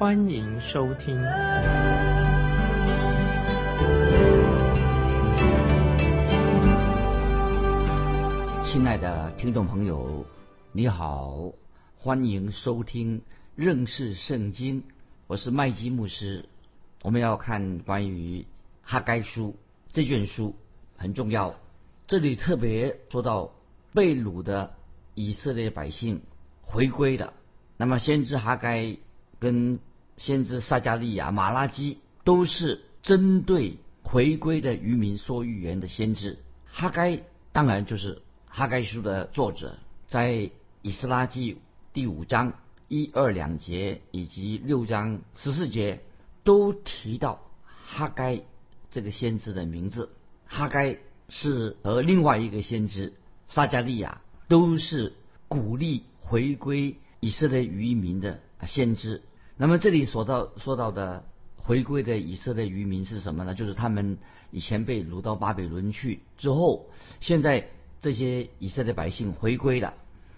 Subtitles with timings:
[0.00, 1.14] 欢迎收听。
[8.64, 10.24] 亲爱的听众朋友，
[10.72, 11.52] 你好，
[11.98, 13.20] 欢迎收听
[13.54, 14.84] 认识圣经。
[15.26, 16.46] 我是麦基牧师。
[17.02, 18.46] 我们要看关于
[18.80, 19.54] 哈该书
[19.92, 20.56] 这卷书，
[20.96, 21.56] 很重要。
[22.06, 23.52] 这里特别说到
[23.92, 24.72] 被掳的
[25.14, 26.22] 以色列百姓
[26.62, 27.34] 回归了。
[27.76, 28.96] 那么先知哈该
[29.38, 29.78] 跟
[30.20, 36.38] 先知撒加利亚、马拉基都是针对回归的渔民说预言的先知。
[36.66, 40.50] 哈该当然就是哈该书的作者，在
[40.82, 41.56] 以斯拉记
[41.94, 42.52] 第五章
[42.86, 46.02] 一二两节以及六章十四节
[46.44, 47.40] 都提到
[47.84, 48.42] 哈该
[48.90, 50.10] 这个先知的名字。
[50.46, 50.98] 哈该。
[51.32, 53.12] 是和另外一个先知
[53.46, 55.12] 撒加利亚都是
[55.46, 59.22] 鼓励回归以色列渔民的先知。
[59.60, 61.22] 那么这里说到说到的
[61.56, 63.54] 回归的以色列渔民是什么呢？
[63.54, 64.16] 就是他们
[64.50, 66.88] 以前被掳到巴比伦去之后，
[67.20, 67.68] 现在
[68.00, 69.92] 这些以色列百姓回归了，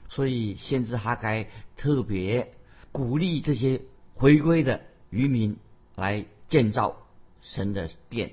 [0.09, 2.53] 所以先知哈该特别
[2.91, 3.83] 鼓励这些
[4.15, 5.57] 回归的渔民
[5.95, 6.97] 来建造
[7.43, 8.33] 神的殿。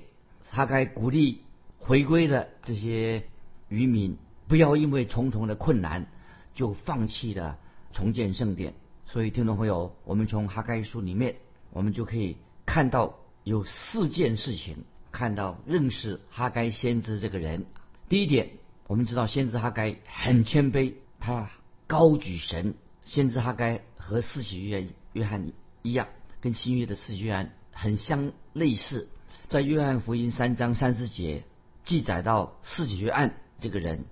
[0.50, 1.42] 哈该鼓励。
[1.82, 3.24] 回归的这些
[3.68, 6.06] 渔民，不要因为重重的困难
[6.54, 7.58] 就放弃了
[7.90, 8.74] 重建圣殿。
[9.12, 11.34] 所以，听众朋友，我们从哈该书里面，
[11.72, 17.66] 我们就可以看到有四件事情，看到认识哈该先知这个人。
[18.08, 18.50] 第一点，
[18.86, 21.50] 我们知道先知哈该很谦卑，他
[21.88, 22.74] 高举神。
[23.02, 25.50] 先知哈该和四喜约约翰
[25.82, 26.06] 一样，
[26.40, 29.08] 跟新约的四喜约翰很相类似，
[29.48, 31.42] 在约翰福音三章三十节。
[31.82, 34.04] 记载到四喜约翰这个人，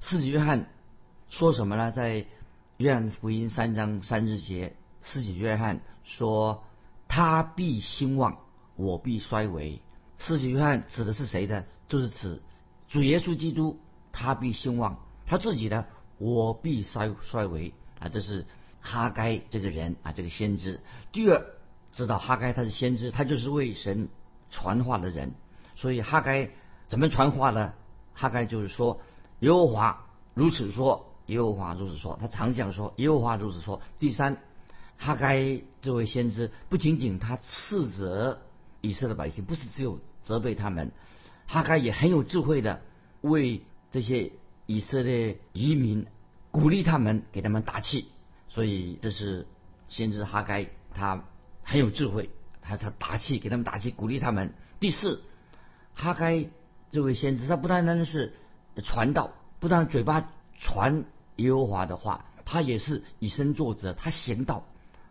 [0.00, 0.70] 四喜约翰
[1.28, 1.90] 说什么呢？
[1.90, 2.24] 在
[2.78, 6.62] 约翰福音三章三日节，四喜约翰说
[7.08, 8.38] ：“他必兴旺，
[8.76, 9.82] 我必衰微。”
[10.20, 11.64] 四喜约翰指的是谁呢？
[11.88, 12.40] 就是指
[12.88, 13.80] 主耶稣基督，
[14.12, 14.96] 他必兴旺，
[15.26, 15.86] 他自己呢，
[16.18, 18.08] 我必衰衰微啊！
[18.08, 18.46] 这是
[18.80, 20.78] 哈该这个人啊，这个先知。
[21.10, 21.44] 第二，
[21.92, 24.08] 知道哈该他是先知，他就是为神
[24.50, 25.32] 传话的人，
[25.74, 26.48] 所以哈该。
[26.86, 27.74] 怎么传话呢？
[28.14, 29.00] 哈该就是说，
[29.40, 32.18] 耶和华如此说，耶和华如此说。
[32.20, 33.80] 他常讲说，耶和华如此说。
[33.98, 34.36] 第三，
[34.98, 38.42] 哈该这位先知不仅仅他斥责
[38.82, 40.92] 以色列百姓，不是只有责备他们，
[41.46, 42.82] 哈该也很有智慧的
[43.22, 44.32] 为这些
[44.66, 46.06] 以色列移民
[46.50, 48.08] 鼓励他们，给他们打气。
[48.48, 49.46] 所以这是
[49.88, 51.24] 先知哈该，他
[51.62, 54.52] 很有智慧，他他打气给他们打气，鼓励他们。
[54.78, 55.22] 第四，
[55.94, 56.50] 哈该。
[56.90, 58.32] 这位先知，他不单单是
[58.82, 61.04] 传道，不但嘴巴传
[61.38, 64.64] 耶和华的话，他也是以身作则，他行道。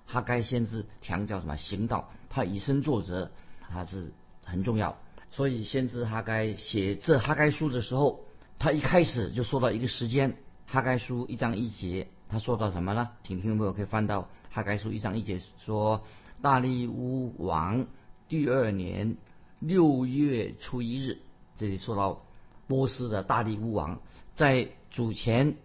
[0.06, 1.58] 哈该先知强调什么？
[1.58, 3.30] 行道，他以身作则，
[3.70, 4.14] 他是
[4.46, 4.98] 很重要。
[5.32, 8.22] 所以先知哈该写这哈该书的时候，
[8.58, 13.10] 他一开始就说到一个时间，哈该书一章一节，他说到什么呢？
[13.26, 16.04] 请听朋友可以翻到哈该书一章一节，说
[16.42, 17.86] 大利乌王
[18.30, 19.18] 第二年
[19.60, 21.20] 六月初一日。
[21.58, 22.24] 这里说到
[22.68, 24.00] 波斯的大力乌王，
[24.36, 25.58] 在主前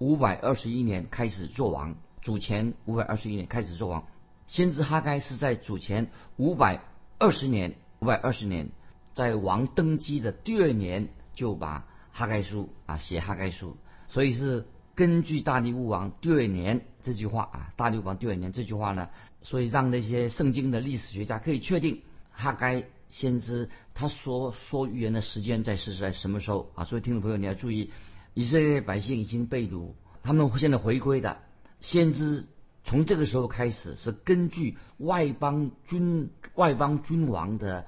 [0.00, 1.94] 五百二十一年开始做王。
[2.22, 4.06] 主前五百二十一年开始做王，
[4.46, 6.82] 先知哈该是在主前五百
[7.18, 8.68] 二十年，五百二十年
[9.14, 13.78] 在王登基的第二年就把哈该书啊写哈该书，
[14.08, 19.08] 所以是根据大力乌王第二年这句话啊，大力乌王第二年这句话呢，
[19.40, 22.84] 所以让那些圣经的历史学家可以确定哈该。
[23.08, 26.84] 先知他说说预言的时间在是在什么时候啊？
[26.84, 27.90] 所以听众朋友你要注意，
[28.34, 29.92] 以色列百姓已经被掳，
[30.22, 31.38] 他们现在回归的。
[31.80, 32.46] 先知
[32.84, 37.86] 从这个时候开始是根据外邦君外邦君王的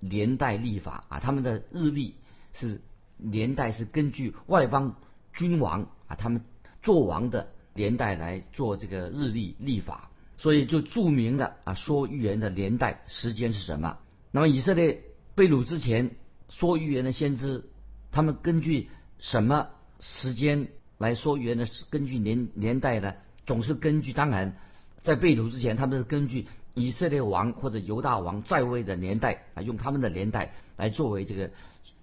[0.00, 2.14] 年代历法啊，他们的日历
[2.52, 2.80] 是
[3.16, 4.96] 年代是根据外邦
[5.32, 6.42] 君王啊他们
[6.82, 13.98] 做王的年代来做这个日历历法，所以就注明了啊说预言的年代时间是什么。
[14.30, 15.02] 那么以色列
[15.34, 16.16] 被掳之前
[16.48, 17.64] 说预言的先知，
[18.10, 19.68] 他们根据什么
[20.00, 20.68] 时间
[20.98, 21.66] 来说预言的？
[21.90, 23.14] 根据年年代呢？
[23.46, 24.56] 总是根据当然，
[25.02, 31.50] 在被掳之前，他们是根据以色列王或者犹大王在位的年代啊，用他们的年代来作为这个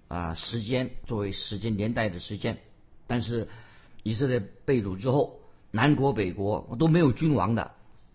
[0.07, 2.59] 啊时间，作为时间年代的时间。
[3.07, 3.47] 但是
[4.03, 5.39] 以色列被掳之后，
[5.71, 7.71] 南国北国都没有君王的，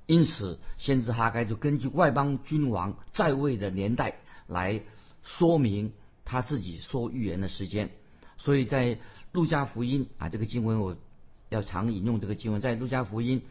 [0.06, 4.80] 因此先知哈该就根据外邦君王在位的年代来
[5.24, 5.92] 说明
[6.24, 7.90] 他自己说预言的时间。
[8.38, 8.98] 所以在
[9.36, 10.96] 路加福音啊，这个经文我
[11.50, 13.42] 要常引用这个经文，在路加福音。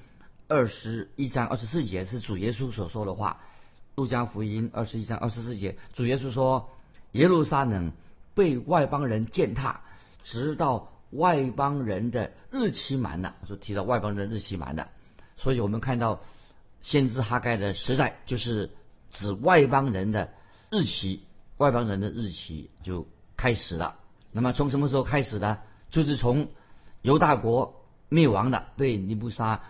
[0.48, 3.40] 二十一章二十四节是主耶稣所说的话，
[3.96, 6.72] 《路加福音》二十一章二十四节，主耶稣说
[7.14, 7.92] ：“耶路撒冷
[8.34, 9.82] 被外邦人践踏，
[10.24, 14.90] 直到外邦人的日期满了。”说提到外邦人的日期满了，
[15.38, 16.22] 所以我们看到
[16.82, 18.72] 先知哈盖的时代就是
[19.12, 20.34] 指外邦人的
[20.72, 21.22] 日期，
[21.58, 24.00] 外邦人的日期就开始了。
[24.32, 25.60] 那么从什么时候开始呢？
[25.95, 26.50] 就是从
[27.01, 29.62] 犹大国灭亡了，被尼布沙。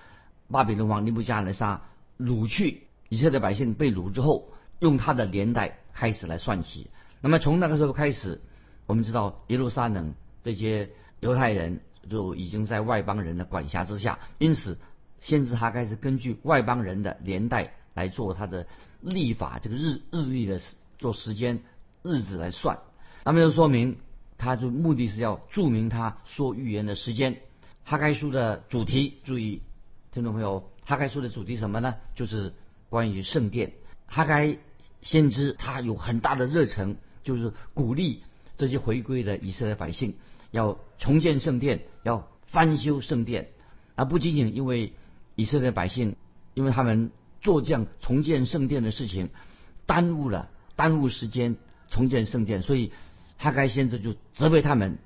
[0.48, 1.82] 巴比伦王尼布加来沙
[2.20, 4.50] 掳去以色列百姓被掳之后，
[4.80, 6.90] 用他的年代开始来算起。
[7.22, 8.42] 那么从那个时候开始，
[8.86, 10.14] 我们知道耶路撒冷
[10.44, 10.90] 这些
[11.20, 14.78] 犹太人就已经在外邦人的管辖之下，因此
[15.20, 18.68] 先知他开始根据外邦人的年代来做他的
[19.02, 20.60] 历法，这个日日历的
[20.98, 21.64] 做时间
[22.04, 22.80] 日子来算。
[23.24, 23.98] 那么就说明
[24.46, 27.42] 他就目的是要注明他说预言的时间。
[27.84, 29.64] 哈该书的主题，注意。
[30.12, 31.96] 听众朋友，哈该书的主题什么呢？
[32.14, 32.54] 就是
[32.88, 33.74] 关于圣殿。
[34.06, 34.60] 哈该
[35.02, 38.22] 先知他有很大的热忱，就是鼓励
[38.56, 40.16] 这些回归的以色列百姓
[40.52, 43.50] 要重建圣殿，要翻修圣殿，
[43.96, 44.94] 而不仅仅因为
[45.34, 46.18] 以色列百姓，
[46.54, 47.10] 因为他们
[47.42, 49.32] 做这样重建圣殿的事情，
[49.88, 51.56] 耽误了耽误时间
[51.90, 52.92] 重建圣殿，所以
[53.38, 54.98] 哈该先知就责备他们。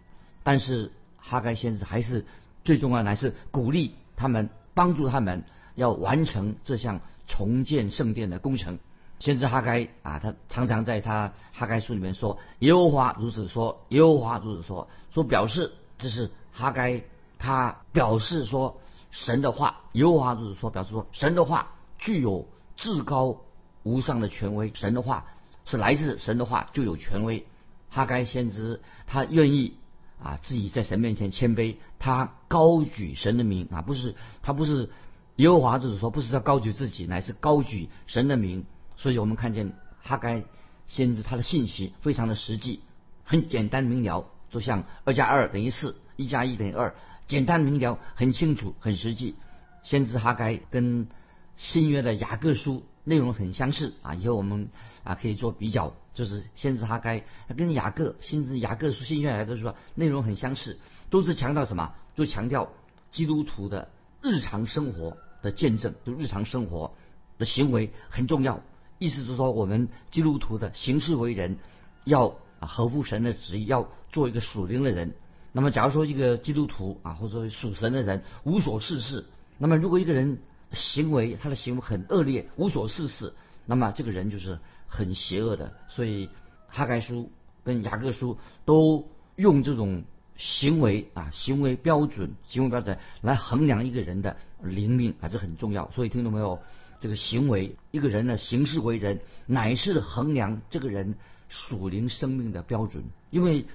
[0.44, 2.26] 但是哈该先知还是
[2.64, 4.50] 最重要的，还是鼓励他们。
[4.76, 5.44] 帮助他们
[5.76, 8.80] 要完成这项重建圣殿的工程。
[9.20, 17.04] 先知哈该啊，他常常在他哈该书里面说：“耶和华如此说，耶和华如此说。”说表示这是哈该，
[17.38, 18.80] 他表示说
[19.12, 22.48] 神的话，耶和华如此说，表示说神的话具有
[22.78, 23.36] 至高
[23.84, 24.72] 无上的权威。
[24.74, 25.26] 神的话
[25.66, 27.46] 是来自神的话就有权威。
[27.90, 29.74] 哈该先知他愿意。
[30.22, 34.90] 啊，自己在神面前谦卑，他高举神的名啊，不是他不是
[35.38, 38.66] 耶和华，就是说不是要高举自己，乃是高举神的名。
[38.98, 39.72] 所以我们看见
[40.02, 40.44] 哈该
[40.90, 42.82] 先知他的信息非常的实际，
[43.24, 46.96] 很简单明了，就像二加二等于四，一加一等于二，
[47.30, 49.36] 简单明了，很清楚，很实际。
[49.84, 51.08] 先知哈该跟
[51.56, 54.70] 新约的雅各书内容很相似啊，以后我们
[55.04, 55.94] 啊可以做比较。
[56.14, 57.24] 就是先知哈该，
[57.56, 60.78] 跟雅各，先知雅各书、新约雅各书内容很相似，
[61.10, 61.94] 都是强调什么？
[62.14, 62.70] 就强调
[63.10, 63.88] 基督徒的
[64.22, 66.94] 日常生活的见证，就日常生活
[67.38, 68.60] 的行为很重要。
[68.98, 71.58] 意思就是说，我们基督徒的行事为人
[72.04, 75.14] 要合乎神的旨意，要做一个属灵的人。
[75.54, 79.26] 那么，假如说一个基督徒啊，或者说属神的人无所事事，
[79.58, 80.40] 那么如果一个人
[80.72, 83.34] 行为他的行为很恶劣，无所事事，
[83.66, 84.60] 那么这个人就是。
[84.92, 86.32] 很邪恶的，所以
[86.68, 87.32] 哈该书
[87.64, 90.04] 跟雅各书都用这种
[90.36, 95.92] 行为啊行为标准、行为标准来衡量一个人的灵命啊，这很重要。
[95.92, 96.60] 所以听懂没有？
[97.00, 101.14] 这个行为，一个人的行事为人，乃是衡量这个人
[101.50, 103.04] 属灵生命的标准。
[103.30, 103.68] 因为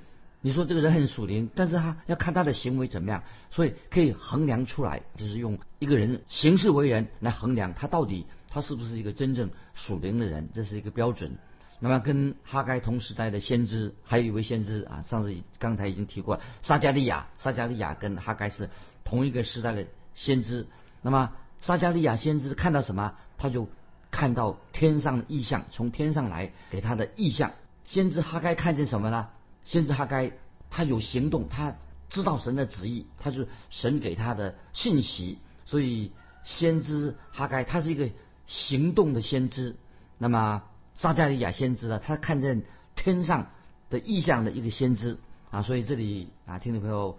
[0.45, 8.27] 你说这个人很属灵，但是他要看他的行为怎么样，所以可以衡量出来，就是用一个人行事为人来衡量他到底。
[8.51, 10.51] 他是不是一个真正属灵的人？
[10.53, 11.39] 这是一个标准。
[11.81, 17.29] 那么跟哈该同时代的先知，还有一位先知啊，上次刚才已经提过，撒加利亚。
[17.39, 18.69] 撒加利亚跟哈该是
[19.03, 20.67] 同一个时代的先知。
[21.01, 21.33] 那么
[21.63, 23.15] 撒加利亚先知看到什么？
[23.39, 23.67] 他就
[24.11, 27.53] 看到天上的异象，从天上来给他的异象。
[27.85, 29.31] 先知哈该看见什么呢？
[29.65, 30.33] 先知哈该
[30.71, 31.77] 他有行动，他
[32.11, 35.39] 知道神的旨意，他是神给他的信息。
[35.65, 36.13] 所以
[36.45, 38.11] 先知哈该他是一个。
[38.47, 39.75] 行动的先知，
[40.19, 41.99] 那么撒加利亚先知呢？
[41.99, 42.63] 他看见
[42.95, 43.51] 天上
[43.89, 45.17] 的意象的一个先知
[45.51, 47.19] 啊，所以这里啊，听众朋友，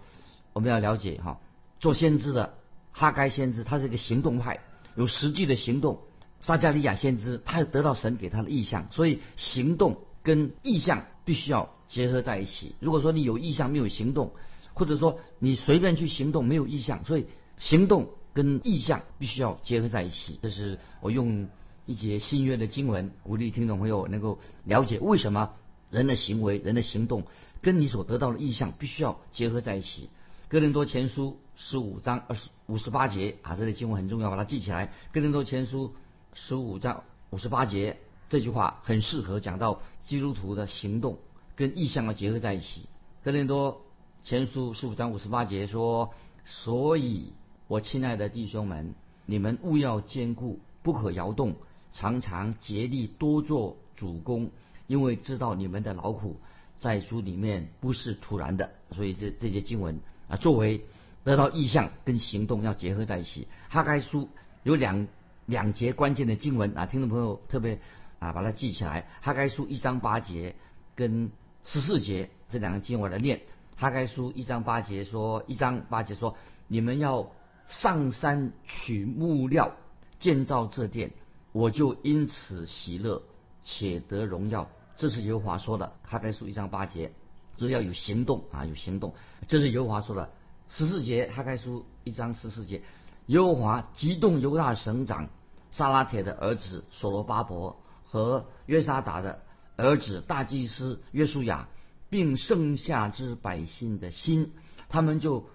[0.52, 1.40] 我们要了解哈，
[1.80, 2.54] 做先知的
[2.92, 4.60] 哈该先知，他是一个行动派，
[4.94, 5.96] 有实际的行动；
[6.40, 12.74] 撒加利亚先知，他得到神给他的意象，所以行动跟意象必须要结合在一起。
[12.80, 14.32] 如果说你有意向没有行动，
[14.74, 17.26] 或者说你随便去行动没有意向，所以
[17.56, 18.08] 行动。
[18.36, 21.48] 跟意向必须要结合在一起，这是我用
[21.86, 25.54] 一节新约的经文鼓励听众朋友能够了解为什么
[25.90, 27.24] 人的行为、人的行动
[27.62, 30.10] 跟你所得到的意向必须要结合在一起。
[30.48, 34.92] 哥林多前书十五章二十五十八节啊，这里经文很重要，把它记起来。
[35.14, 35.94] 哥林多前书
[36.34, 37.96] 十五章五十八节
[38.28, 41.16] 这句话很适合讲到基督徒的行动
[41.56, 42.88] 跟意向要结合在一起。
[43.24, 43.82] 哥林多
[44.22, 46.12] 前书十五章五十八节说
[46.44, 47.32] ：“所以，
[47.66, 48.94] 我亲爱的弟兄们，
[49.24, 51.56] 你们务要坚固，不可摇动，
[51.92, 54.50] 常常竭力多做主公，
[54.86, 56.36] 因为知道你们的劳苦
[56.78, 59.98] 在主里面不是突然的。”所以这这些经文
[60.28, 60.84] 啊，作为
[61.24, 63.48] 得到意向跟行动要结合在一起。
[63.68, 64.28] 哈该书
[64.62, 65.08] 有两
[65.46, 67.80] 两节关键的经文啊，听众朋友特别
[68.18, 69.08] 啊把它记起来。
[69.22, 70.54] 哈该书一章八节
[70.94, 71.30] 跟
[71.66, 73.42] 十四节这两个经文来念。
[73.76, 76.36] 哈该书一章八节说，一章八节说，
[76.68, 77.32] 你们要
[77.66, 79.72] 上山取木料
[80.20, 81.10] 建造这殿，
[81.50, 83.20] 我就因此喜乐
[83.64, 84.70] 且得荣耀。
[84.96, 85.92] 这是耶和华说的。
[86.04, 87.12] 哈该书一章八节，
[87.58, 89.12] 是要有行动啊，有行动。
[89.48, 90.30] 这是耶和华说的。
[90.70, 92.80] 十四节，哈该书一章十四节，
[93.26, 95.28] 耶和华激动犹大省长
[95.72, 99.42] 萨拉铁的儿子所罗巴伯和约沙达的
[99.76, 101.68] 儿子大祭司约书亚，
[102.10, 104.52] 并剩下之百姓的心，
[104.88, 105.48] 他们就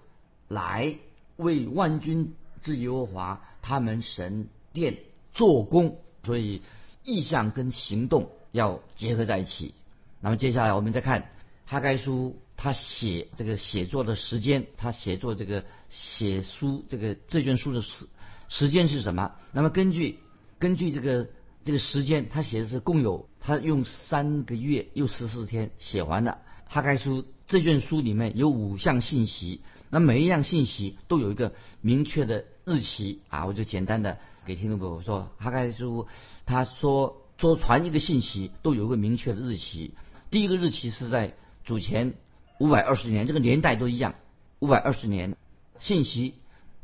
[0.48, 0.96] 来
[1.36, 4.98] 为万军之耶和华他们神殿
[5.32, 5.98] 做工。
[6.24, 6.62] 所以
[7.04, 9.74] 意向跟行动要结合在一起。
[10.20, 11.30] 那么接下来我们再看
[11.66, 12.36] 哈该书。
[12.54, 18.06] 他写这个写作的时间，他写作这个写书这个这卷书的时
[18.48, 19.32] 时间是什么？
[19.50, 20.20] 那么根据
[20.60, 21.28] 根据这个
[21.64, 26.38] 这个时间，他写的是共有他用三个月又十四天写完了。
[26.66, 36.06] 哈该书这卷书里面有五项信息，那每一样信息都有一个明确的日期啊，我就简单的给听众朋友说，哈该书
[36.46, 39.90] 他说说传一个信息都有一个明确的日期，
[40.30, 41.34] 第一个日期是在
[41.64, 42.14] 主前。
[42.58, 44.14] 五百二十年，这个年代都一样。
[44.60, 45.36] 五百二十年，
[45.80, 46.34] 信息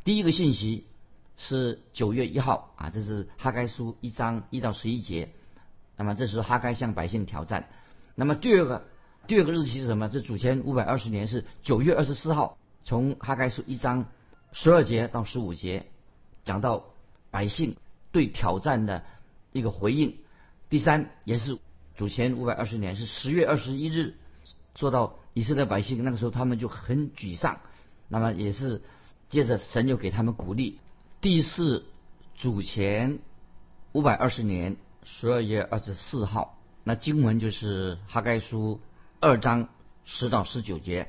[0.03, 0.87] 第一个信息
[1.37, 5.29] 是九月一号啊，这是哈该书一章一到十一节。
[5.99, 7.69] 那么这时候哈该向百姓挑战。
[8.15, 8.87] 那么第二个
[9.27, 10.09] 第二个日期是什么？
[10.09, 14.07] 这主前五百二十年是九月二十四号，从哈该书一章
[14.53, 15.85] 十二节到十五节，
[16.45, 16.87] 讲到
[17.31, 17.77] 百姓
[18.13, 19.05] 对挑战的
[19.53, 20.17] 一个回应。
[20.71, 21.59] 第三也是
[21.95, 24.15] 主前五百二十年是十月二十一日，
[24.75, 25.19] 做到。
[25.35, 27.61] 以色列百姓那个时候他们就很沮丧，
[28.09, 28.83] 那么也是
[29.29, 30.81] 接着神又给他们鼓励。
[31.21, 31.85] 第四
[32.35, 33.21] 主前
[33.93, 34.77] 五百二十年
[35.11, 38.81] 十二月二十四号，那经文就是哈该书
[39.21, 39.69] 二章
[40.05, 41.09] 十到十九节，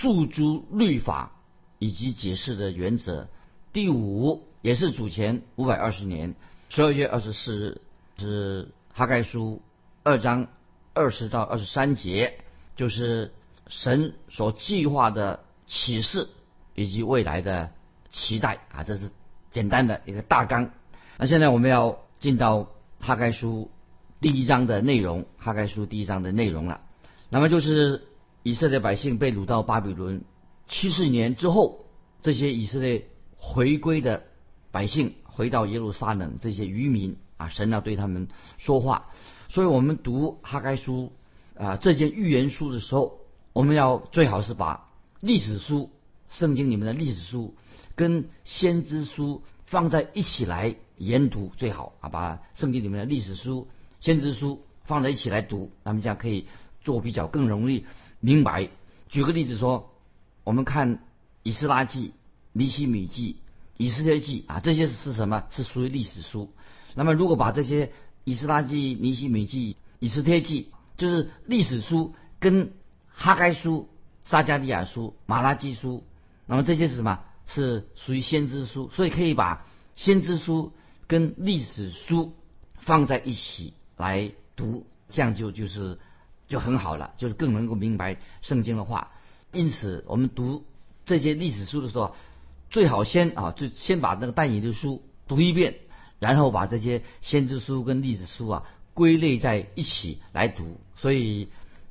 [0.00, 1.32] 诉诸律法
[1.78, 3.28] 以及解释的原则。
[3.72, 6.34] 第五也是主前五百二十年
[6.70, 7.80] 十二月二十四日
[8.18, 9.62] 是哈该书
[10.02, 10.48] 二章
[10.94, 12.38] 二十到二十三节，
[12.74, 13.32] 就是。
[13.68, 16.28] 神所计划的启示
[16.76, 17.72] 以及未来的
[18.10, 19.10] 期待啊，这是
[19.50, 20.70] 简单的一个大纲。
[21.18, 22.68] 那现在我们要进到
[23.00, 23.70] 哈该书
[24.20, 26.82] 第一章的内容，哈该书第一章的内容了。
[27.28, 28.08] 那么就是
[28.42, 30.24] 以色列百姓被掳到巴比伦
[30.68, 31.86] 七十年之后，
[32.22, 34.24] 这些以色列回归的
[34.70, 39.10] 百姓回到耶路撒冷，这些渔民啊，神要对他们说话。
[39.48, 41.12] 所以我们读哈该书
[41.56, 43.20] 啊这件预言书的时候。
[43.52, 45.90] 我们要最好是把历史书、
[46.28, 47.54] 圣经里面的历史书
[47.94, 53.68] 跟先知书放在一起来研读最好啊，把圣经里面的历史书、
[54.00, 56.46] 先知书放在一起来读，那么这样可以
[56.82, 57.84] 做比较更容易
[58.20, 58.68] 明白。
[59.08, 59.92] 举个例子说，
[60.44, 61.04] 我们看
[61.42, 62.12] 以斯拉记、
[62.52, 63.36] 尼希米记、
[63.76, 65.44] 以斯列记啊，这些是什么？
[65.50, 66.52] 是属于历史书。
[66.94, 67.92] 那么如果把这些
[68.24, 72.72] 以斯拉记、尼希米记、以斯列记，就是历史书跟
[73.08, 73.88] 哈该书、
[74.24, 76.04] 撒加利亚书、马拉基书，
[76.46, 77.20] 那么这些是什么？
[77.46, 80.72] 是属于先知书，所以可以把先知书
[81.06, 82.34] 跟历史书
[82.78, 85.98] 放在一起来读，这样就就是
[86.48, 89.12] 就很好了，就是更能够明白圣经的话。
[89.52, 90.64] 因此，我们读
[91.04, 92.14] 这些历史书的时候，
[92.70, 95.76] 最好先啊，就先把那个但以的书读一遍，
[96.18, 101.48] 然后把这些先知书跟历史书啊归类在一起来读，所以。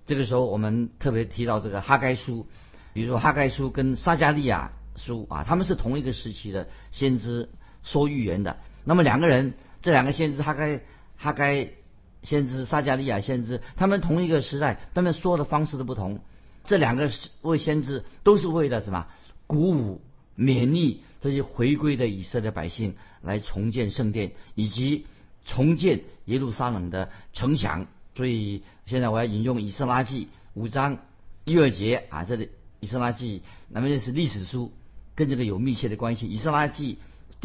[0.07, 2.45] 这个时候，我们特别提到这个哈该书，
[2.93, 7.50] 比如说哈该书跟撒加利亚书啊，他们是同一个时期的先知
[7.81, 8.57] 说预言的。
[8.85, 10.81] 那么两个人，这两个先知哈该
[11.17, 11.69] 哈该
[12.21, 16.21] 先知撒加利亚先知，他们同一个时代，他们说的方式都不同。
[16.63, 17.11] 这两个
[17.41, 19.07] 位先知都是为了什么？
[19.47, 20.01] 鼓舞、
[20.35, 25.05] 勉励这些回归的以色列百姓来重建圣殿，以及
[25.45, 27.85] 重建耶路撒冷的城墙。
[28.15, 30.97] 所以现在我要引用《以斯拉记》五章
[31.43, 32.45] 一二节啊，这里
[32.79, 33.39] 《以斯拉记》
[33.69, 34.71] 那么这是历史书，
[35.13, 36.25] 跟这个有密切的关系。
[36.29, 36.95] 《以斯拉记》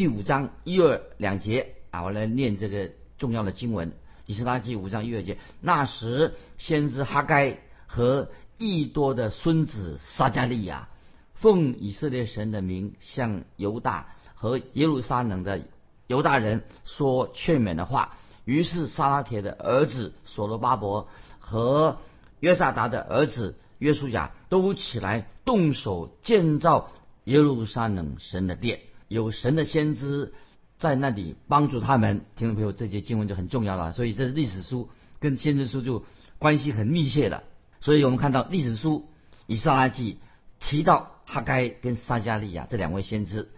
[0.01, 2.89] 第五章一二两节啊，我来念这个
[3.19, 3.93] 重要的经文。
[4.25, 8.27] 以斯拉记五章一二节，那时先知哈该和
[8.57, 10.89] 益多的孙子撒加利亚，
[11.35, 15.61] 奉以色列神的名，向犹大和耶路撒冷的
[16.07, 18.17] 犹大人说劝勉的话。
[18.43, 21.99] 于是撒拉铁的儿子所罗巴伯和
[22.39, 26.89] 约萨达的儿子约书亚都起来动手建造
[27.25, 28.79] 耶路撒冷神的殿，
[29.11, 30.33] 有神的先知
[30.77, 32.21] 在那里帮助他们。
[32.37, 33.91] 听众朋友，这节经文就很重要了。
[33.91, 34.89] 所以这是历史书
[35.19, 36.05] 跟先知书就
[36.39, 37.43] 关系很密切的。
[37.81, 39.09] 所以我们看到历史书
[39.47, 40.19] 以撒拉记
[40.61, 43.49] 提到哈该跟撒加利亚这两位先知，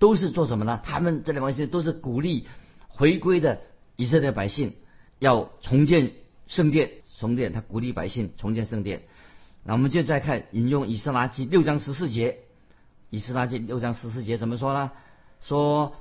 [0.00, 0.80] 都是做什么呢？
[0.82, 2.48] 他们这两位先知都是鼓励
[2.88, 3.60] 回归的。
[3.94, 4.74] 以色列百姓
[5.20, 6.14] 要重建
[6.48, 9.04] 圣殿，重建他鼓励百姓重建圣殿。
[9.62, 12.40] 那我们就再看引用以撒拉记六章十四节，
[13.10, 14.90] 以斯拉记六章十四节怎么说呢？
[15.42, 15.94] 说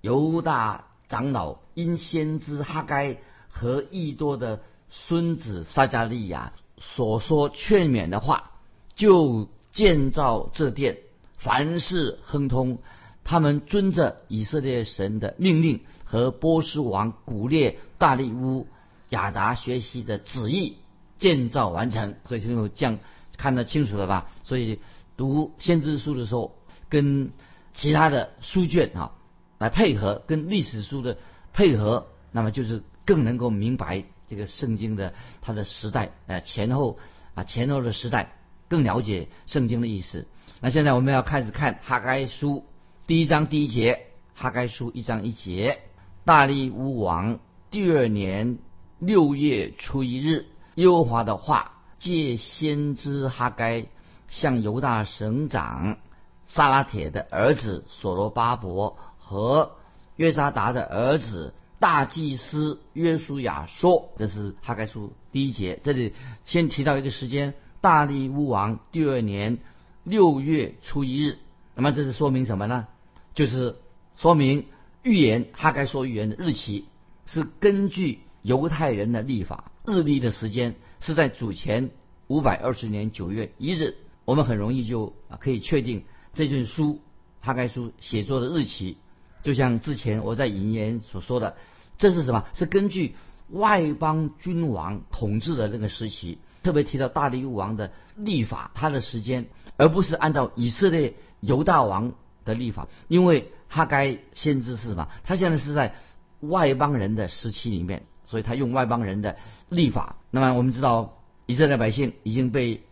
[0.00, 8.52] 犹大长老因先知哈该和益多的孙子撒加利亚所说劝勉的话，
[8.94, 10.98] 就建造这殿，
[11.38, 12.78] 凡事亨通。
[13.24, 15.80] 他们遵着以色列神的命令。
[16.04, 18.66] 和波斯王古列大利乌
[19.08, 20.76] 亚达学习的旨意
[21.16, 22.98] 建造完成，所以就这样
[23.38, 24.28] 看得清楚了吧？
[24.44, 24.78] 所以
[25.22, 26.56] 读先知书的时候，
[26.88, 27.30] 跟
[27.72, 29.12] 其他的书卷啊
[29.56, 31.16] 来配合，跟历史书的
[31.52, 36.98] 配合，那么就是更能够明白这个圣经的它的时代呃前后
[37.34, 38.32] 啊前后的时代，
[38.66, 40.26] 更了解圣经的意思。
[40.60, 42.64] 那现在我们要开始看哈该书
[43.06, 45.78] 第一章第一节，哈该书一章一节。
[46.24, 47.38] 大利乌王
[47.70, 48.58] 第二年
[48.98, 53.86] 六月初一日，耶和华的话借先知哈该
[54.32, 55.98] 向犹大省长
[56.46, 59.76] 撒拉铁的儿子所罗巴伯和
[60.16, 65.78] 约沙达的儿子大祭司约书亚说：“这是哈该书第一节。
[65.84, 66.14] 这里
[66.44, 69.58] 先提到一个时间，大利乌王第二年
[70.02, 71.38] 六月初一日。
[71.74, 72.88] 那么这是说明什么呢？
[73.34, 73.76] 就是
[74.16, 74.66] 说明。”
[75.02, 76.86] 预言哈该说预言的日期
[77.26, 81.90] 是根据犹太人的历法，日历的时间是在主前
[82.28, 83.96] 五百二十年九月一日。
[84.24, 87.00] 我们很容易就啊可以确定这卷书
[87.40, 88.96] 哈该书写作的日期，
[89.42, 91.56] 就像之前我在引言所说的，
[91.98, 92.44] 这是什么？
[92.54, 93.14] 是根据
[93.48, 102.12] 外邦君王统治的那个时期，特别提到大利王的立法，他的时间，而不是按照以色列犹大王
[102.44, 103.50] 的立法，因为。
[103.74, 105.08] 他该先知是什么？
[105.24, 105.94] 他现在是在
[106.40, 109.38] 外邦人的时期里面，所以他用外邦人的
[109.70, 110.16] 立法。
[110.30, 112.82] 那么我们知道，以色列百姓已经被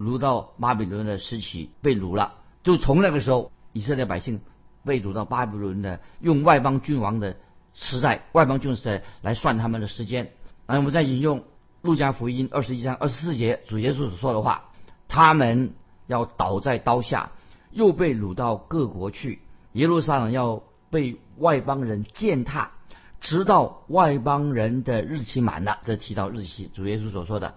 [0.00, 2.34] 掳到巴比伦的时期被掳了。
[2.64, 4.40] 就从那个时候，以色列百姓
[4.84, 7.36] 被掳到巴比伦的，用外邦君王的
[7.74, 10.32] 时代、外邦君王时代来算他们的时间。
[10.66, 11.44] 那我们再引用
[11.82, 14.70] 路加福音二十一章二十四节主耶稣所说的话：
[15.06, 15.74] 他们
[16.06, 17.32] 要倒在刀下，
[17.70, 19.40] 又被掳到各国去。
[19.72, 22.72] 耶路撒冷要被外邦人践踏，
[23.20, 25.78] 直到外邦人的日期满了。
[25.84, 27.54] 这提到日期，主耶稣所说的，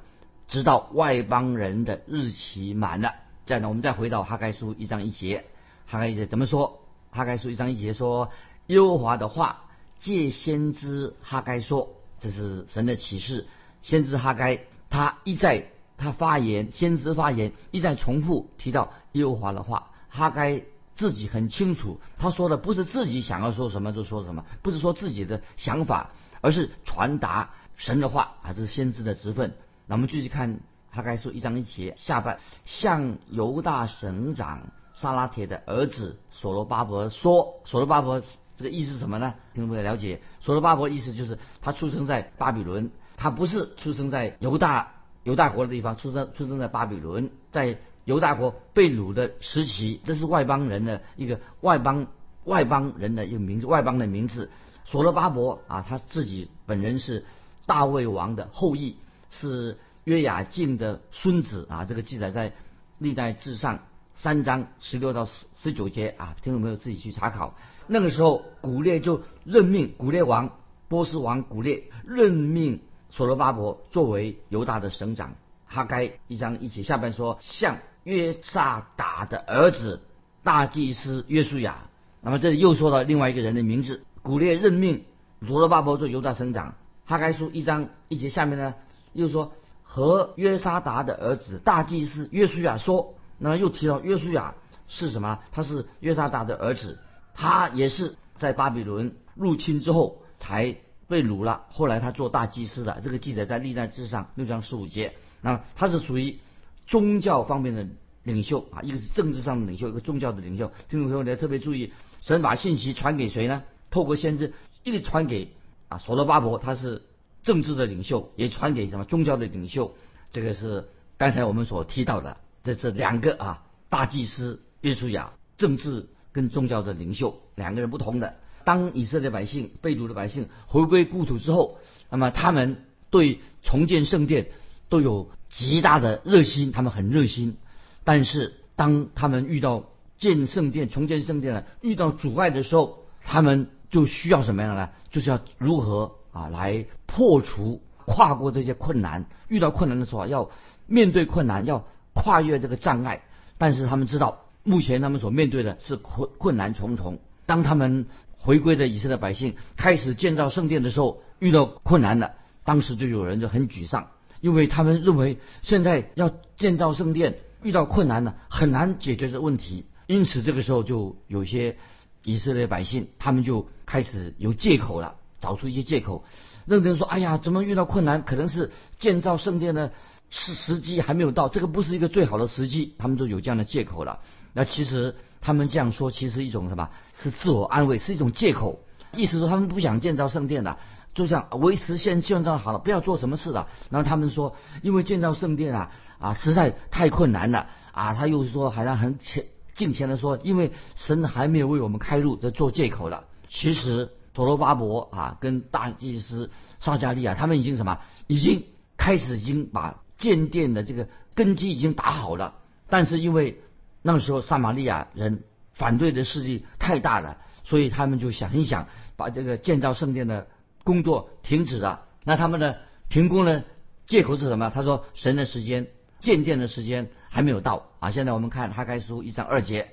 [0.47, 3.13] 直到外邦人的日期满了。
[3.45, 5.45] 这样呢，我们再回到哈该书一章一节，
[5.85, 6.81] 哈该一节怎么说？
[7.11, 8.31] 哈该书一章一节说
[8.67, 9.65] ：“耶和华的话
[9.99, 13.47] 借先知哈该说，这是神的启示。
[13.81, 20.63] 先知哈该他一再他发言，先知发言一再重复提到耶和华的话，哈该。”
[20.95, 29.55] 自己很清楚，他说的不是自己想要说什么就说什么，不是说自己的想法，而是传达神的话，还是先知的职分。
[29.87, 30.59] 那我们继续看
[30.91, 38.21] 他该说一章一节下半，向犹大省长沙拉铁的儿子所罗巴伯说，所罗巴伯
[38.57, 39.35] 这个意思是什么呢？
[39.53, 44.93] 听众朋友了解，所罗巴伯意思就是他出生在巴比伦，他不是出生在犹大
[45.23, 47.77] 犹大国的地方，出生出生在巴比伦，在。
[48.05, 52.07] 犹大国被掳的时期，这是外邦人的一个外邦
[52.43, 54.51] 外邦人的一个名字，外邦的名字。
[54.83, 57.23] 所罗巴伯啊，他自己本人是
[57.65, 58.97] 大卫王的后裔，
[59.39, 61.85] 是约雅敬的孙子啊。
[61.85, 62.53] 这个记载在
[62.97, 63.79] 历代志上
[64.15, 65.27] 三章十六到
[65.61, 67.55] 十九节啊，听众朋友自己去查考。
[67.87, 75.35] 那个时候，古列就任命古列王波斯王古列任命所罗巴伯作为犹大的省长。
[75.65, 77.77] 哈该一章一节下半说像。
[78.03, 80.01] 约萨达的儿子
[80.43, 84.03] 大祭司约书亚，那么这里又说到另外一个人的名字。
[84.21, 85.05] 古列任命
[85.39, 86.75] 罗罗巴伯做犹大省长。
[87.05, 88.75] 哈该书一章一节下面呢，
[89.13, 94.55] 又说和约沙达的儿子大祭司约书亚说，那么又提到约书亚
[94.87, 95.39] 是什么？
[95.51, 96.99] 他是约沙达的儿子，
[97.33, 100.75] 他也是在巴比伦入侵之后才
[101.07, 105.13] 被掳了，后来他做大祭司的，这个记载在历代志上六章十五节。
[105.41, 106.39] 那他是属于
[106.87, 107.85] 宗教方面的
[108.23, 110.71] 领袖啊，一个是政治上的领袖，一个宗教的领袖。
[110.89, 113.63] 听众朋友，你要特别注意，神把信息传给谁呢？
[113.91, 115.53] 透过先知一直传给
[115.89, 117.03] 啊所罗巴伯，他是
[117.43, 119.95] 政治的领袖，也传给什么宗教的领袖。
[120.31, 128.35] 这个是刚才我们所提到的，这是两个啊大祭司约书亚，政治跟宗教的领袖两个人不同的。
[128.65, 131.79] 当以色列百姓被掳的百姓回归故土之后，
[132.09, 134.51] 那么他们对重建圣殿
[134.89, 137.57] 都有极大的热心，他们很热心。
[138.05, 144.89] 但是当他们遇到建圣殿、重建圣殿呢，遇到阻碍的时候，他们就需要什么样呢？
[145.11, 149.25] 就是要如何啊来破除、跨过这些困难。
[149.47, 150.49] 遇到困难的时候，要
[150.87, 153.23] 面对困难，要跨越这个障碍。
[153.57, 157.19] 但是他们知道，目前他们所面对的是困困难重重。
[157.45, 162.33] 当他们回归的以色列百姓开始建造圣殿的时候，遇到困难了。
[162.65, 164.07] 当时就有人就很沮丧，
[164.41, 169.85] 因为他们认为现在要建造圣殿遇到困难了，很难解决这问题。
[170.07, 171.77] 因此这个时候就有些
[172.23, 175.15] 以色列百姓，他们就开始有借口了，
[175.53, 176.23] 找出一些借口，
[176.65, 178.23] 认真说：“哎呀，怎么遇到困难？
[178.23, 179.91] 可能是建造圣殿的
[180.29, 184.19] 时时机还没有到，这个不是一个最好的时机。”他们都有这样的借口了。
[184.53, 185.15] 那其实。
[185.45, 186.89] 他们这样说，其实一种什么？
[187.21, 188.79] 是自我安慰，是一种借口。
[189.11, 190.77] 意思说他们不想建造圣殿的，
[191.13, 193.67] 就像维持现现状好了，不要做什么事了。
[193.89, 198.13] 然后他们说，因为建造圣殿啊啊实在太困难了啊。
[198.13, 203.25] 他又说，好像很前近前的说，因为神还没有为我们开路，在做借口了。
[203.49, 207.99] 其实所罗巴伯啊，跟大祭司撒加利亚，他们已经什么？
[208.27, 208.65] 已经
[208.97, 212.55] 开始已经把建殿的这个根基已经打好了，
[212.87, 213.59] 但是因为。
[214.05, 220.47] 那个时候，撒玛利亚人反对的势力太大了，所以他们就想一想，把这个建造圣殿的
[220.83, 222.03] 工作停止了。
[222.25, 223.63] 那他们的停工呢？
[224.05, 224.69] 借口是什么？
[224.71, 225.87] 他说神的时间
[226.19, 228.11] 建殿的时间还没有到啊！
[228.11, 229.92] 现在我们看哈该书一章二节，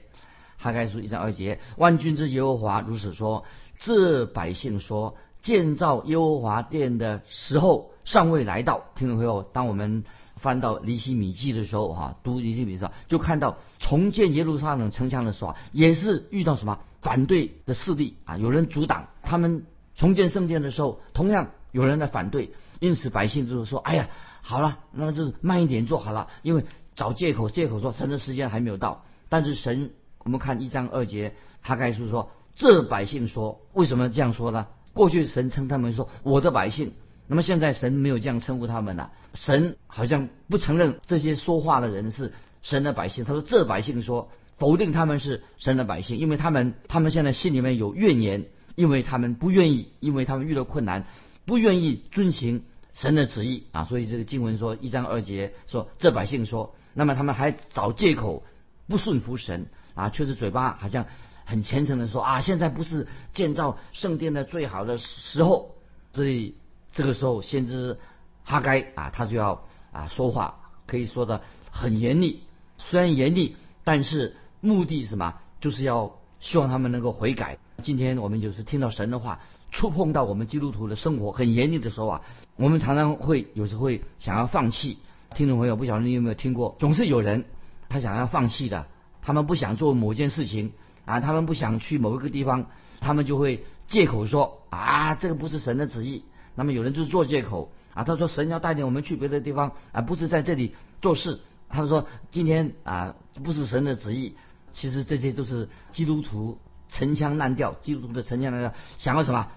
[0.60, 3.44] 哈该书一章二节，万军之耶和华如此说：
[3.78, 8.84] 这百姓说，建造耶和华殿的时候尚未来到。
[8.94, 10.04] 听众朋友，当我们。
[10.36, 24.08] 翻到《尼希米记》的时候，哈，读《尼希米》的时候，就看到重建耶路撒冷城墙的时候，也是遇到什么反对的势力啊，有人阻挡他们重建圣殿的时候，同样有人在反对，因此百姓就是说，哎呀，
[24.40, 29.04] 好了，那就慢一点做好了，因为找借口，借口说神的时间还没有到。
[29.28, 29.90] 但是神，
[30.24, 34.66] 我们看一章二节，他该是说，这百姓说，为什么这样说呢？
[34.92, 36.92] 过去神称他们说，我的百姓。
[37.26, 43.24] 那么现在神没有这样称呼他们了，神好像不承认这些说话的人是神的百姓。
[43.24, 51.06] 他说这百姓说否定他们是神的百姓，因为他们他们现在心里面有怨言，因为他们不愿意，因为他们遇到困难，
[51.46, 53.84] 不愿意遵行神的旨意啊。
[53.84, 58.42] 所以这个经文说一章二节说这百姓说，那么他们还找借口
[58.88, 59.66] 不顺服神
[60.00, 61.06] 啊，却是嘴巴好像
[61.44, 65.74] 很虔诚的说啊，现在不是建造圣殿的最好的时候，
[66.12, 66.54] 所以。
[66.92, 68.00] 这个时候，先知
[68.42, 70.56] 哈该啊，他就要啊说话，
[70.88, 72.42] 可以说的很严厉。
[72.78, 75.36] 虽然严厉，但是目的什么？
[75.60, 77.58] 就是要希望他们能够悔改。
[77.80, 79.38] 今天我们就是听到神的话，
[79.70, 82.22] 触碰到我们基督徒的生活很严厉的时候啊，
[82.56, 84.98] 我们常常会有时会想要放弃。
[85.36, 86.74] 听众朋友，不晓得你有没有听过？
[86.80, 87.44] 总是有人
[87.88, 88.88] 他想要放弃的，
[89.22, 90.72] 他们不想做某件事情
[91.04, 92.66] 啊，他们不想去某一个地方，
[93.00, 96.24] 他们就会借口说啊，这个不是神的旨意。
[96.54, 101.40] 那么有人就是做借口啊，他说神要带领我们去别的地方啊，不是在这里做事。
[101.68, 104.34] 他们说今天啊不是神的旨意。
[104.72, 109.48] 其实这些都是基督徒陈腔滥调，基督徒的陈腔滥调，想要什么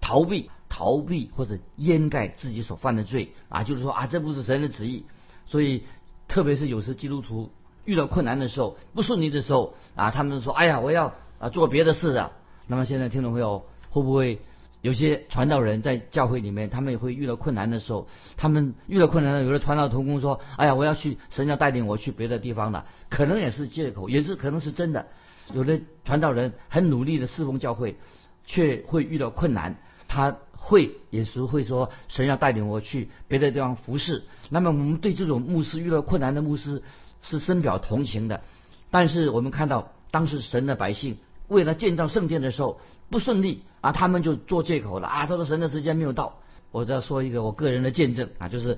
[0.00, 5.06] 逃避、逃避或者掩盖自己所犯的罪啊，就是说啊这不是神的旨意。
[5.46, 5.82] 所以
[6.28, 7.50] 特别是有时基督徒
[7.84, 12.32] 遇到困难的时候、不顺利的时候啊，他们说哎呀我要啊做别的事的。
[12.66, 14.40] 那么现在听众朋友会不会？
[14.82, 25.08] 有些传道人在教会里面，他们也会遇到困难的时候，他们遇到困难的，有的传道同工说：“哎呀，我要去，神要带领我去别的地方的，可能也是借口，也是可能是真的。”
[25.52, 27.98] 有的传道人很努力的侍奉教会，
[28.46, 29.76] 却会遇到困难，
[30.08, 36.82] 他会也是会说：“神要带领我去别的地方服侍。”那么我们对这种牧师遇到困难的牧师
[37.22, 38.42] 是深表同情的。
[38.90, 42.80] 但是我们看到当时神的百姓为了建造圣殿的时候
[43.10, 43.62] 不顺利。
[43.82, 45.24] 啊，他们就做借口了啊！
[45.24, 46.40] 他说神的时间没有到。
[46.70, 48.76] 我再说一个我个人的见证啊，就是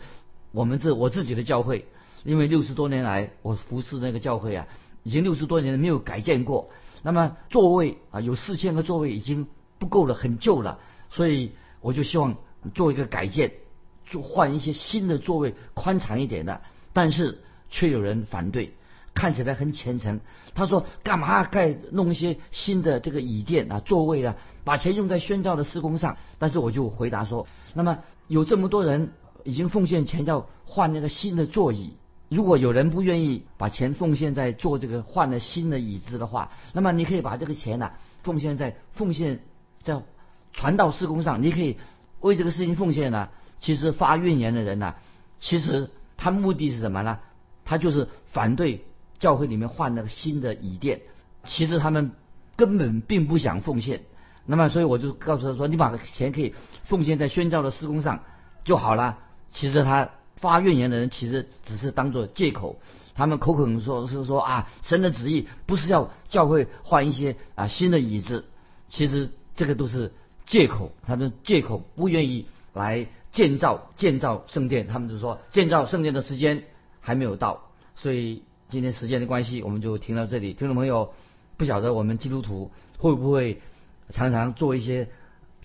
[0.52, 1.88] 我们这我自己的教会，
[2.22, 4.68] 因为六十多年来我服侍那个教会啊，
[5.02, 6.70] 已经六十多年没有改建过。
[7.02, 9.48] 那么座位啊，有四千个座位已经
[9.80, 10.78] 不够了，很旧了。
[11.10, 11.50] 所以
[11.80, 12.36] 我就希望
[12.72, 13.54] 做一个改建，
[14.08, 16.62] 就换一些新的座位，宽敞一点的。
[16.92, 18.74] 但是却有人反对，
[19.14, 20.20] 看起来很虔诚。
[20.54, 31.96] 他说：“干嘛盖弄一些新的这个椅垫啊、座位啊，把钱用在宣教的施工上？”但是我就回答说：“那么有这么多人已经奉献钱要换那个新的座椅，
[32.28, 39.40] 如果有人不愿意把钱奉献在做这个换了新的椅子的话，那么你可以把这个钱呢奉献在奉献
[39.82, 40.02] 在
[40.52, 41.78] 传道施工上，你可以
[42.20, 43.30] 为这个事情奉献呢。
[43.58, 44.94] 其实发怨言的人呢，
[45.40, 47.18] 其实。”他目的是什么呢？
[47.72, 48.84] 他就是反对
[49.18, 51.00] 教会里面换那个新的椅垫。
[51.42, 52.10] 其实他们
[52.54, 54.02] 根本并不想奉献。
[54.44, 56.54] 那么，所以我就告诉他说：“你把钱可以
[56.84, 58.24] 奉献在宣教的施工上
[58.62, 62.78] 就好了。”其实他发怨言的人，其实只是当做借口。
[63.14, 68.44] 他们口口说是说啊，神的旨意不是要教会换一些啊新的椅子。
[68.90, 70.12] 其实这个都是
[70.44, 73.06] 借口，他们借口不愿意来。
[73.32, 76.64] 建造建造圣殿，他们就说建造圣殿的时间
[77.02, 80.54] 还没有到，所以今天时间的关系，我们就停到这里。
[80.54, 81.12] 听众朋友，
[81.58, 83.60] 不晓得我们基督徒会不会
[84.08, 85.10] 常常做一些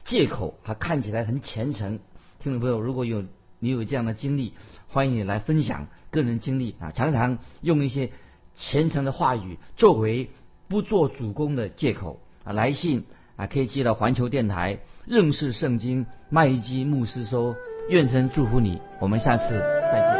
[0.03, 1.99] 借口，他看起来很虔诚。
[2.39, 3.23] 听众朋友，如果有
[3.59, 4.53] 你有这样的经历，
[4.89, 8.11] 欢迎你来分享个人经历啊，常常用一些
[8.53, 10.29] 虔诚的话语作为
[10.67, 13.05] 不做主公的借口啊，来信。
[13.37, 17.55] 啊，可以寄到环球电台认识圣经麦基牧师说，
[17.87, 19.59] 愿神祝福你，我们下次
[19.91, 20.16] 再见。